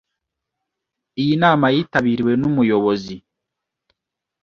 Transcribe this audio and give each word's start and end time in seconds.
Iyi 1.21 1.33
nama 1.43 1.65
yitabiriwe 1.75 2.31
n’umuyobozi 2.41 3.15